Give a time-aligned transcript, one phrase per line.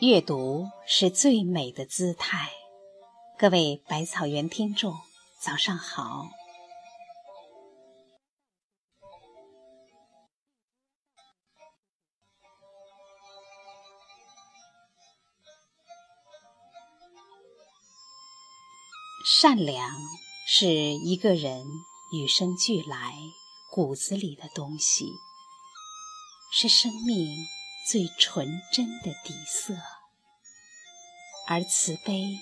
[0.00, 2.52] 阅读是最美的姿态。
[3.36, 4.94] 各位百草园听众，
[5.40, 6.28] 早上好。
[19.40, 19.90] 善良
[20.46, 21.64] 是一个人
[22.12, 23.14] 与生俱来、
[23.72, 25.10] 骨子里的东西，
[26.52, 27.57] 是生命。
[27.90, 29.72] 最纯真的底色，
[31.46, 32.38] 而慈悲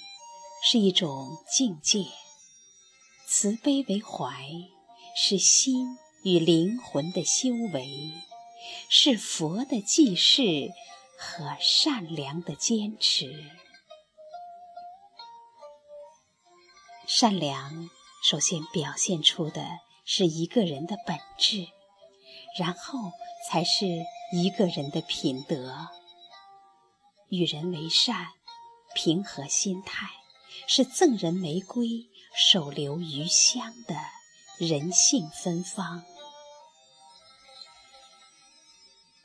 [0.61, 2.07] 是一种境界。
[3.29, 4.45] 慈悲为怀，
[5.17, 5.87] 是心
[6.25, 8.13] 与灵魂的修为，
[8.91, 10.73] 是佛的济世
[11.17, 13.49] 和善良的坚持。
[17.07, 17.89] 善良
[18.29, 19.65] 首先表现出的
[20.05, 21.69] 是一个人的本质，
[22.59, 22.99] 然后
[23.49, 23.85] 才是。
[24.33, 25.89] 一个人的品德，
[27.29, 28.29] 与人为善，
[28.95, 30.09] 平和心态，
[30.67, 33.95] 是赠人玫瑰，手留余香的
[34.59, 36.03] 人性芬芳。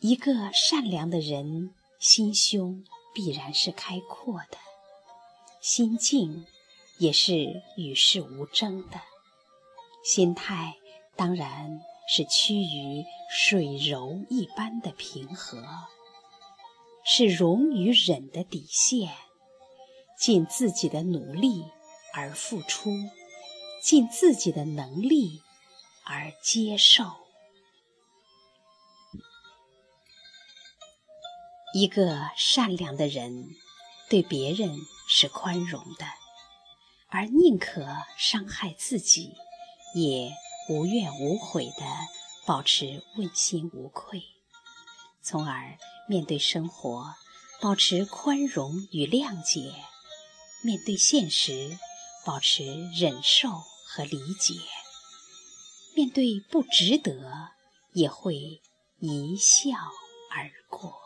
[0.02, 4.58] 一个善良的人，心胸必然是开阔的，
[5.62, 6.46] 心境
[7.00, 9.02] 也是与世无争的，
[10.04, 10.76] 心态
[11.16, 11.82] 当然。
[12.08, 15.64] 是趋于水柔一般的平和，
[17.06, 19.14] 是容与忍的底线，
[20.18, 21.66] 尽自己的努力
[22.14, 22.92] 而付出，
[23.82, 25.42] 尽自己的能力
[26.04, 27.06] 而接受。
[31.74, 33.56] 一个善良的人，
[34.10, 34.78] 对别人
[35.08, 36.06] 是宽容的，
[37.08, 39.34] 而宁可伤害自己，
[39.96, 40.34] 也。
[40.70, 41.86] 无怨无悔地
[42.46, 44.24] 保持问心无愧，
[45.22, 47.16] 从而面对生活
[47.60, 49.74] 保持宽容与谅解，
[50.64, 51.78] 面对现实
[52.26, 53.50] 保持忍受
[53.86, 54.54] 和理解，
[55.96, 57.50] 面对不值得
[57.94, 58.62] 也会
[59.00, 59.72] 一笑
[60.30, 61.02] 而过。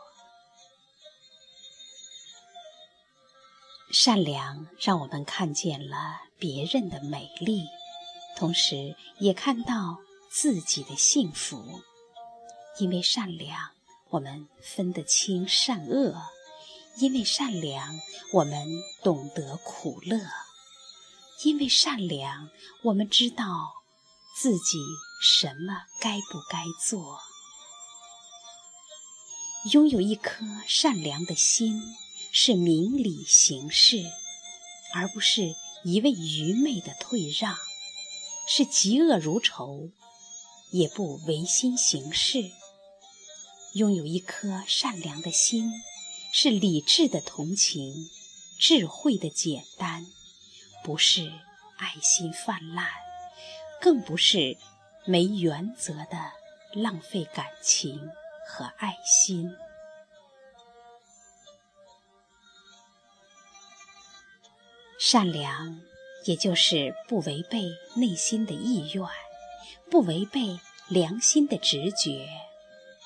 [3.91, 7.65] 善良让我们看见了别人的美丽。
[8.35, 11.81] 同时，也看到自己的幸福。
[12.77, 13.71] 因为善良，
[14.09, 16.13] 我们分得清善恶；
[16.97, 17.99] 因为善良，
[18.33, 18.67] 我们
[19.01, 20.19] 懂得苦乐；
[21.45, 22.49] 因为善良，
[22.83, 23.71] 我们知道
[24.37, 24.79] 自己
[25.21, 27.19] 什么该不该做。
[29.71, 31.81] 拥有一颗善良的心，
[32.33, 34.03] 是明理行事，
[34.93, 37.57] 而不是一味愚昧的退让。
[38.47, 39.89] 是嫉恶如仇，
[40.71, 42.51] 也不违心行事。
[43.73, 45.71] 拥有一颗善良的心，
[46.31, 48.09] 是理智的同情，
[48.57, 50.05] 智慧的简单，
[50.83, 51.31] 不是
[51.77, 52.87] 爱心泛滥，
[53.81, 54.57] 更不是
[55.05, 56.31] 没原则的
[56.73, 58.11] 浪费感情
[58.47, 59.53] 和爱心。
[64.97, 65.81] 善良。
[66.25, 67.63] 也就是不违背
[67.95, 69.07] 内心的意愿，
[69.89, 72.27] 不违背良心的直觉，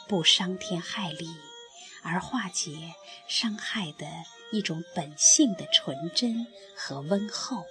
[0.07, 1.27] 不伤天害理，
[2.01, 2.71] 而化解
[3.27, 4.07] 伤害的
[4.51, 7.65] 一种本性的纯真和温厚。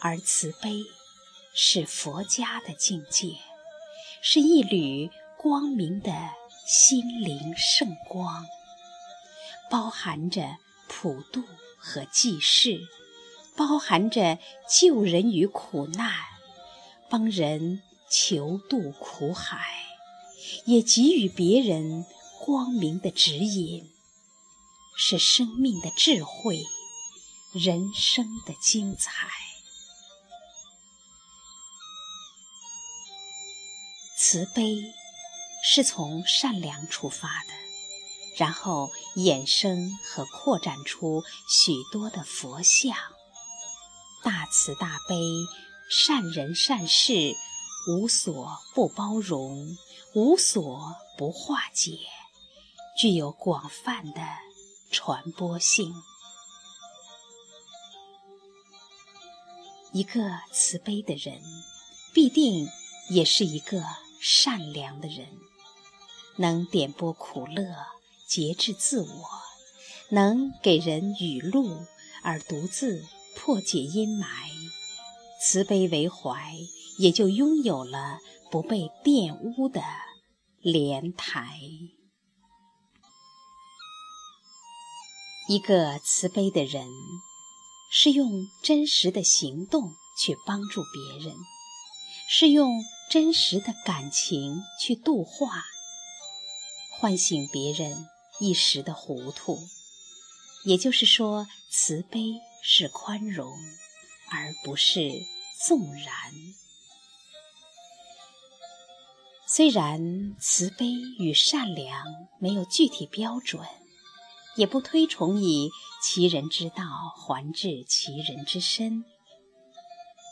[0.00, 0.78] 而慈悲
[1.52, 3.34] 是佛家的境界，
[4.22, 6.12] 是一缕光明的
[6.66, 8.46] 心灵圣光，
[9.68, 10.56] 包含着
[10.88, 11.42] 普度
[11.76, 12.80] 和济世。
[13.60, 16.10] 包含着救人于苦难，
[17.10, 19.84] 帮人求渡苦海，
[20.64, 22.06] 也给予别人
[22.38, 23.92] 光明的指引，
[24.96, 26.62] 是生命的智慧，
[27.52, 29.12] 人生的精彩。
[34.16, 34.78] 慈悲
[35.62, 37.52] 是从善良出发的，
[38.38, 42.96] 然后衍生和扩展出许多的佛像。
[44.22, 45.16] 大慈大悲，
[45.88, 47.34] 善人善事，
[47.88, 49.78] 无所不包容，
[50.14, 51.98] 无所不化解，
[52.98, 54.20] 具有广泛的
[54.90, 55.94] 传播性。
[59.92, 60.20] 一个
[60.52, 61.42] 慈悲的人，
[62.12, 62.68] 必定
[63.08, 63.82] 也是一个
[64.20, 65.26] 善良的人，
[66.36, 67.74] 能点拨苦乐，
[68.28, 69.28] 节制自我，
[70.10, 71.86] 能给人雨露，
[72.22, 73.04] 而独自。
[73.36, 74.26] 破解阴霾，
[75.40, 76.56] 慈悲为怀，
[76.98, 78.18] 也就拥有了
[78.50, 79.82] 不被玷污的
[80.60, 81.58] 莲台。
[85.48, 86.86] 一个慈悲的人，
[87.90, 91.34] 是用真实的行动去帮助别人，
[92.28, 95.64] 是用真实的感情去度化，
[97.00, 98.06] 唤醒别人
[98.38, 99.58] 一时的糊涂。
[100.64, 103.52] 也就是说，慈悲是宽容，
[104.30, 105.10] 而不是
[105.66, 106.06] 纵然。
[109.46, 110.86] 虽然慈悲
[111.18, 112.06] 与善良
[112.38, 113.66] 没有具体标准，
[114.56, 115.70] 也不推崇以
[116.02, 116.84] 其人之道
[117.16, 119.04] 还治其人之身，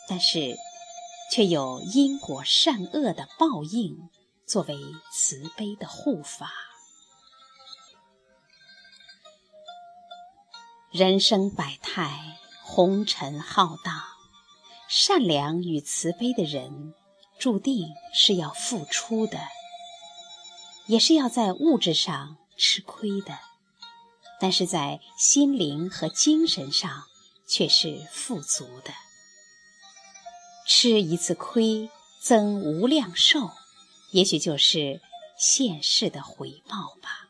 [0.08, 0.56] 但是
[1.32, 4.08] 却有因果善恶的报应
[4.46, 4.76] 作为
[5.12, 6.52] 慈悲的护法。
[10.90, 14.02] 人生百态，红尘浩荡，
[14.88, 16.94] 善良与慈悲的人。
[17.38, 19.38] 注定是要付出的，
[20.86, 23.38] 也是要在物质上吃亏的，
[24.40, 27.04] 但是在心灵和精神上
[27.46, 28.92] 却是富足的。
[30.66, 31.90] 吃一次亏，
[32.20, 33.50] 增无量寿，
[34.10, 35.00] 也许就是
[35.38, 37.27] 现世的回报吧。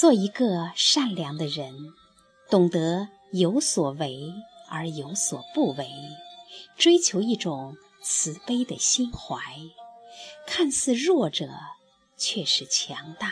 [0.00, 1.92] 做一个善良的人，
[2.48, 4.32] 懂得有所为。
[4.66, 5.90] 而有所不为，
[6.78, 9.36] 追求一种慈悲的心怀，
[10.46, 11.50] 看似弱者，
[12.16, 13.28] 却是强大；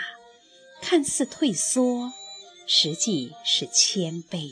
[0.82, 2.12] 看似退缩，
[2.66, 4.50] 实际是谦卑。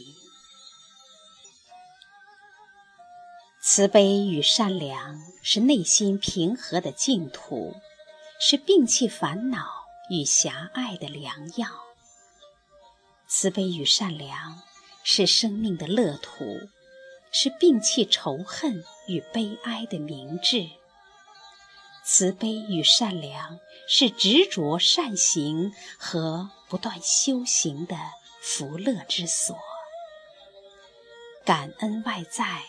[3.60, 7.74] 慈悲与善良是内心平和的净土，
[8.40, 9.66] 是摒弃烦恼
[10.08, 11.86] 与狭隘的良药。
[13.28, 14.62] 慈悲与善良
[15.02, 16.69] 是生命的乐土。
[17.32, 20.70] 是摒弃仇恨与悲哀的明智，
[22.02, 27.94] 慈悲与善良是执着善行和不断修行的
[28.40, 29.58] 福乐之所。
[31.44, 32.62] 感恩外在，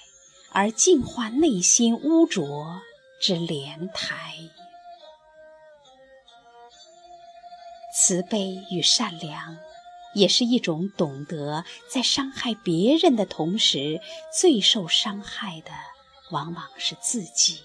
[0.51, 2.81] 而净化内心污浊
[3.21, 4.33] 之莲台。
[7.95, 9.57] 慈悲与善良。
[10.18, 14.02] 也是一种懂得，在伤害别人的同时，
[14.36, 15.72] 最受伤害的
[16.31, 17.60] 往往是自己。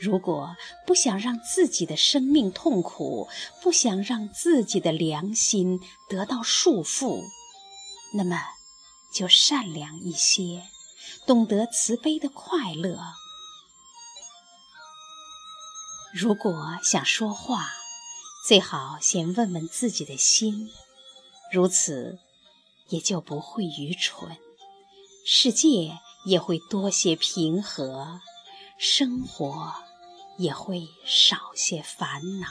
[0.00, 3.28] 如果不想让自己的生命痛苦，
[3.60, 7.22] 不想让自己的良心得到束缚，
[8.14, 8.42] 那么
[9.12, 10.62] 就善良一些，
[11.26, 12.98] 懂得慈悲的快乐。
[16.14, 17.68] 如果想说话，
[18.46, 20.70] 最好先问问自己的心。
[21.50, 22.18] 如此，
[22.88, 24.36] 也就不会愚蠢，
[25.24, 28.20] 世界也会多些平和，
[28.78, 29.72] 生活
[30.36, 32.48] 也会少些烦恼。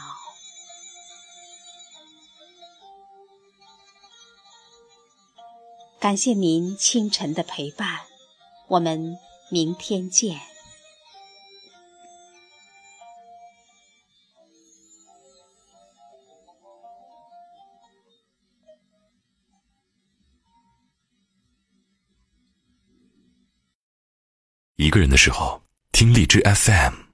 [5.99, 8.01] 感谢您清晨的陪伴，
[8.67, 9.17] 我们
[9.49, 10.56] 明天见。
[24.87, 25.61] 一个人的时候，
[25.91, 27.06] 听荔枝 FM。